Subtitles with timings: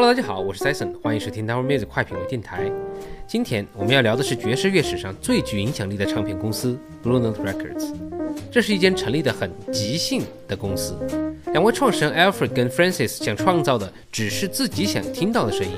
[0.00, 2.70] Hello，大家好，我是 Sason，欢迎收听 Our Music 快品味电台。
[3.26, 7.92] 今天我们要聊的是爵士乐史上最具影响力的唱片公司 Blue Note Records。
[8.48, 10.96] 这是一间成立的很即兴的公司。
[11.46, 15.72] 两位创始人 Alfred 跟 Francis 想创造的只是自己想听到的声音，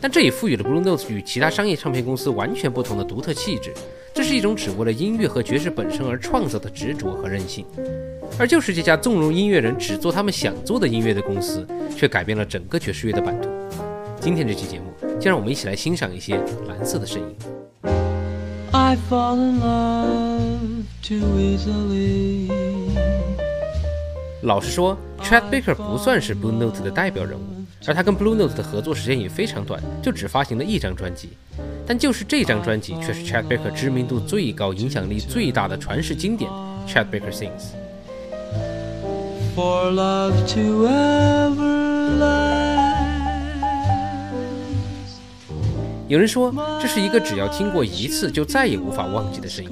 [0.00, 3.74] 但这也赋予了 Blue Note 与其他商业唱片公司完全不同的独特气质。
[4.14, 7.64] 这是一种只为了音乐和爵士本身而创造的执着和任性。
[8.38, 11.66] 而就是这家纵容音乐人只做他们想做的音乐的公司，
[11.96, 13.48] 却改变了整个爵士乐的版图。
[14.20, 16.38] 今天这期节目，就让我们一起来欣赏一些
[16.68, 17.36] 蓝色的声音。
[18.72, 22.50] I fall in love too easily.
[24.42, 31.30] 老实说，Chat Baker 不算是 Blue Note 的代表人物，而他跟 Blue Note 的合作时间也非常短，就只发行了一张专辑。
[31.86, 36.50] 但就是这张专辑，却是 Chad Baker 知名度最高、影响力最大的传世经典
[36.86, 37.48] 《Chad Baker Sings》。
[39.56, 42.98] For love to ever last.
[46.08, 49.70] 有人说，这是一个只要听过一次就再也无法忘记的声音。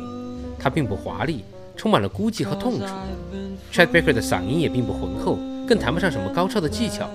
[0.59, 1.45] 它并不华丽，
[1.77, 2.87] 充满了孤寂和痛楚。
[3.73, 5.39] Chad Baker 的嗓音也并不浑厚，
[5.69, 7.09] 更谈不上什么高超的技巧。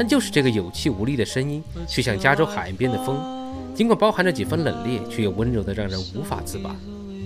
[0.00, 3.20] 但就是这个有气无力的声音，却像加州海岸边的风，
[3.74, 6.74] 尽管包含着几分冷冽，却又温柔的让人无法自拔。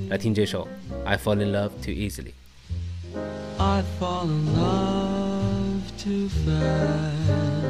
[0.09, 0.67] 来听这首
[1.07, 2.33] 《I Fall in Love Too Easily》。
[3.59, 7.64] I fall in love too fast.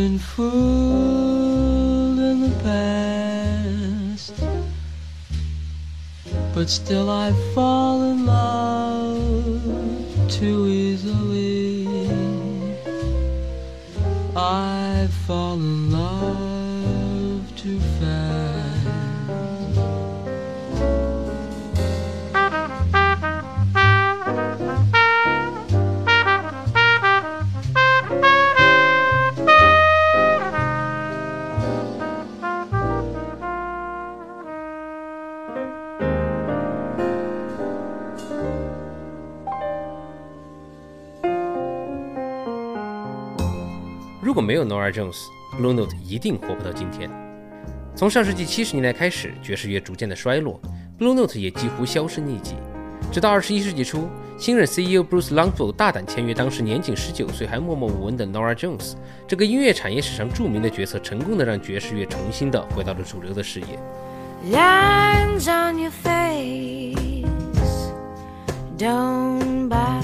[0.00, 0.58] Been fooled
[2.18, 4.34] in the past.
[6.54, 9.62] But still I fall in love
[10.38, 11.86] too easily.
[14.34, 15.79] I fall in
[44.60, 47.10] 有 Nora Jones，Blue Note 一定活不到今天。
[47.96, 50.60] 从上世纪七十年代开始，爵士乐逐渐的衰落
[50.98, 52.54] ，Blue Note 也几乎销声匿迹。
[53.10, 58.92] 直到二十一世纪初，新任 CEO Bruce Longfellow 大胆签约当时年仅十九岁还默默无闻的 Nora Jones，
[59.26, 63.78] 这个音乐产业史上著名的角色，成功的让爵士乐重新的回到了主流的视野。
[68.78, 69.99] Don't bother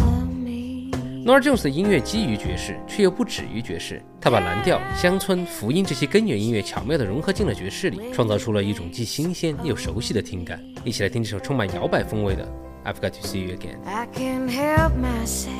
[1.26, 4.00] Nor Jones 的音乐基于爵士，却又不止于爵士。
[4.20, 10.62] 他把蓝调、乡村、福音这些根源音乐巧妙地融合进了爵士里，创造出了一种既新鲜又熟悉的听感。
[10.84, 12.46] 一起来听这首充满摇摆风味的
[12.88, 13.78] 《I've Got to See You Again》。
[13.88, 15.50] I can help myself.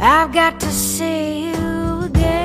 [0.00, 2.37] I've got to see you again.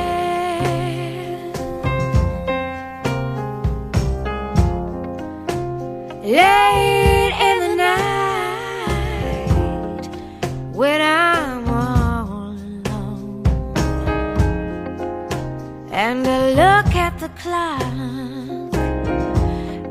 [16.13, 17.81] And I look at the clock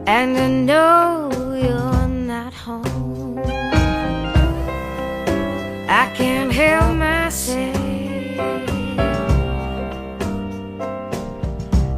[0.07, 1.31] and I know
[1.65, 3.41] you're not home.
[6.03, 7.77] I can't help myself.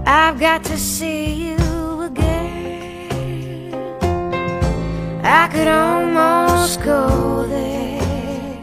[0.07, 3.75] I've got to see you again.
[5.23, 8.59] I could almost go there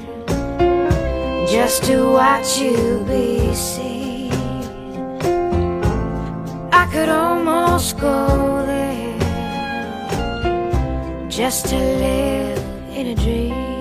[1.55, 4.00] just to watch you be seen
[6.91, 9.17] could almost go there
[11.29, 12.59] just to live
[12.97, 13.71] in a dream.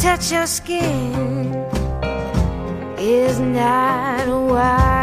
[0.00, 1.54] touch your skin
[2.98, 4.99] is not why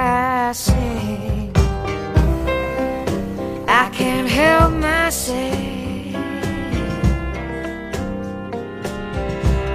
[4.38, 5.56] help myself.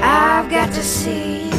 [0.00, 1.51] I've got to see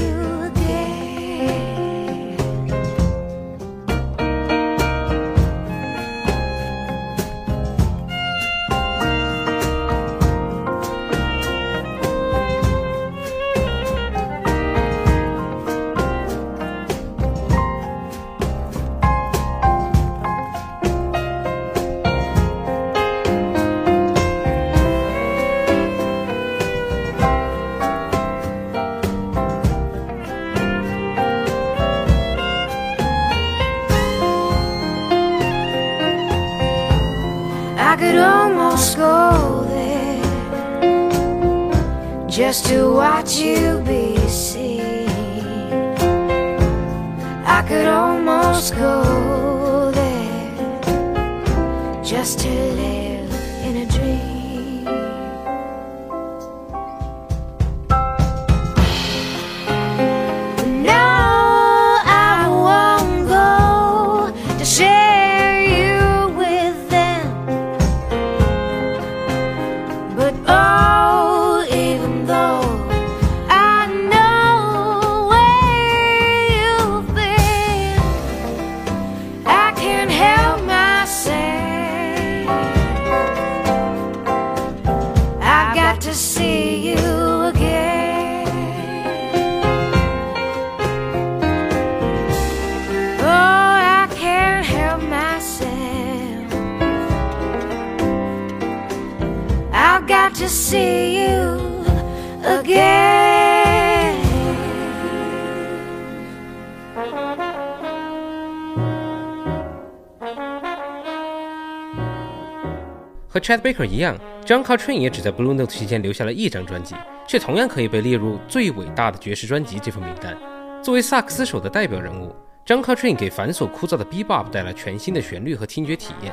[113.34, 114.16] 和 Chad Baker 一样
[114.46, 116.94] ，John Coltrane 也只在 Blue Note 期间留下了一张专辑，
[117.28, 120.38] 却同样可以被列入最伟大的爵士专辑这份名单。
[120.84, 126.32] 作为萨克斯手的代表人物，John Coltrane 给繁琐枯燥的 Bebop 带来全新的旋律和听觉体验。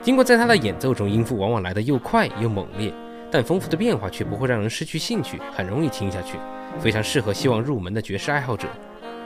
[0.00, 2.90] 尽管在他的演奏中，音符往往来得又快又猛烈，
[3.30, 6.38] 但丰富的变化却不会让人失去兴趣，很容易听下去，
[6.80, 8.66] 非常适合希望入门的爵士爱好者。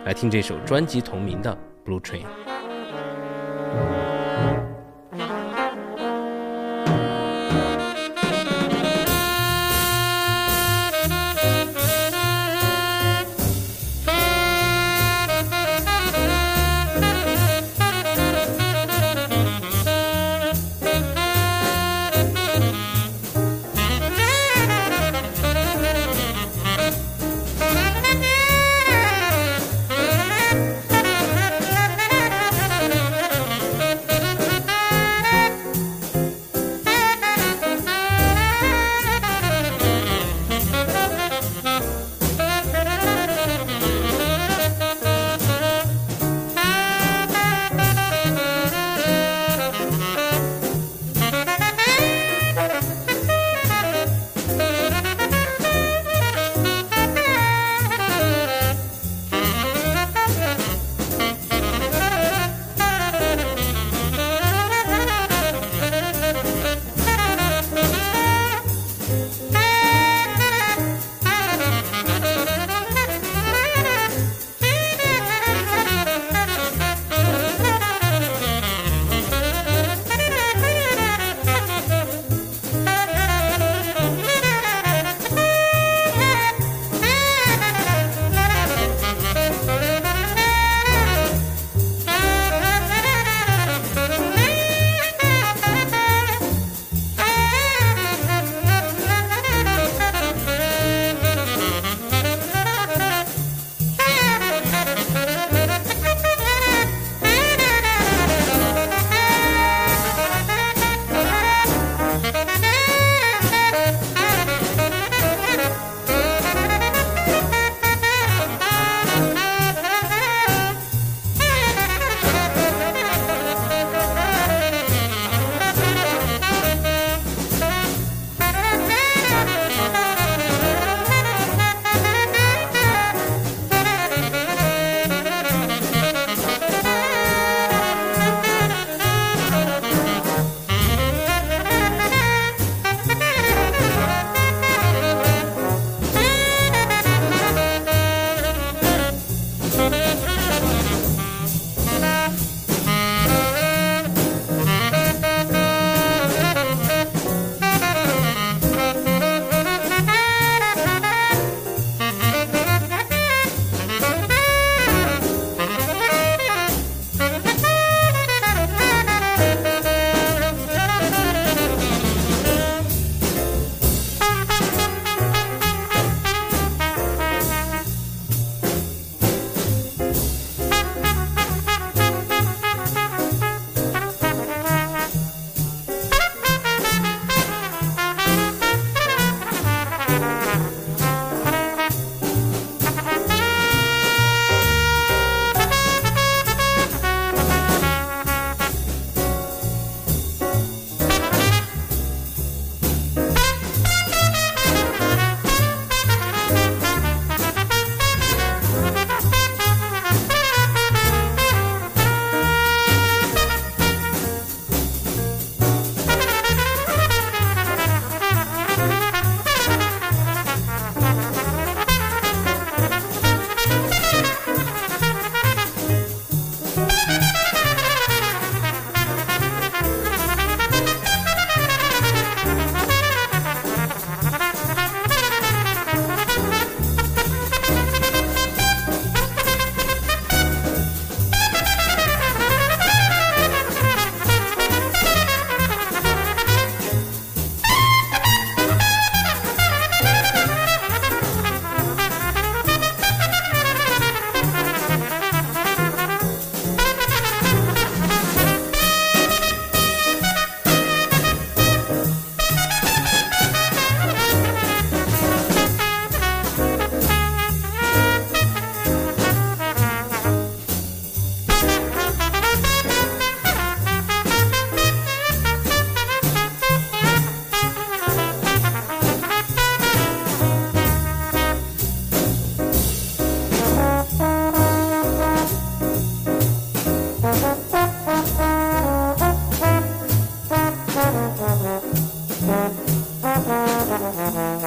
[0.05, 1.56] 来听这首专辑同名的
[1.89, 2.23] 《Blue Train》。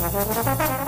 [0.00, 0.79] ハハハハ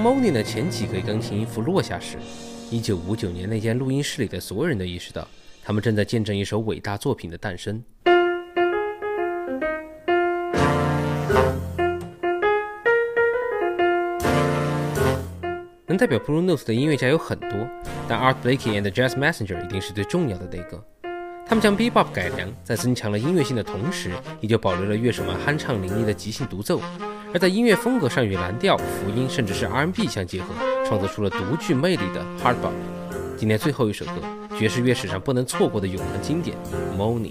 [0.00, 2.16] Moni 的前几个钢琴音符落下时，
[2.70, 5.28] 一九五九年那间录音室里的所有人都意识到，
[5.62, 7.84] 他们正在见证一首伟大作品的诞生。
[15.86, 17.50] 能代表 Blue Note 的音乐家有很多，
[18.08, 20.82] 但 Art Blakey and Jazz Messenger 一定是最重要的那个。
[21.46, 26.80] 他们将 Bebop 改良，在增强了音乐性的同时，依旧保留了乐手们酣畅淋漓的即兴独奏。
[27.32, 30.48] 而在音乐风格上与蓝调、福音甚至是 R&B 相结合，
[30.86, 32.72] 创作出了独具魅力的 Hard Bop。
[33.36, 34.12] 今天最后一首歌，
[34.58, 36.56] 爵士乐史上不能错过的永恒经典
[36.98, 37.28] 《Morning》。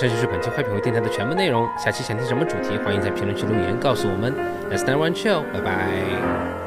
[0.00, 1.68] 这就是本期坏品味电台的全部内容。
[1.76, 4.32] 下期想听什么主题，欢迎在评论区留言告诉我们。
[4.70, 6.57] Let's start one show，拜拜。